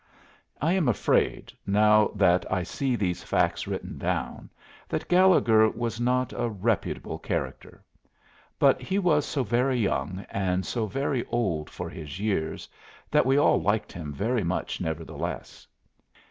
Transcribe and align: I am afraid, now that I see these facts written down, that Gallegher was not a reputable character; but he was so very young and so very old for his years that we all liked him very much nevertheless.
I 0.59 0.73
am 0.73 0.87
afraid, 0.87 1.53
now 1.67 2.07
that 2.15 2.51
I 2.51 2.63
see 2.63 2.95
these 2.95 3.21
facts 3.23 3.67
written 3.67 3.99
down, 3.99 4.49
that 4.89 5.07
Gallegher 5.07 5.69
was 5.69 5.99
not 6.01 6.33
a 6.33 6.49
reputable 6.49 7.19
character; 7.19 7.83
but 8.57 8.81
he 8.81 8.97
was 8.97 9.27
so 9.27 9.43
very 9.43 9.77
young 9.77 10.25
and 10.31 10.65
so 10.65 10.87
very 10.87 11.23
old 11.27 11.69
for 11.69 11.87
his 11.87 12.19
years 12.19 12.67
that 13.11 13.27
we 13.27 13.37
all 13.37 13.61
liked 13.61 13.91
him 13.91 14.11
very 14.11 14.43
much 14.43 14.81
nevertheless. 14.81 15.67